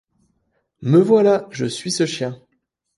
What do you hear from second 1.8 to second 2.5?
ce chien...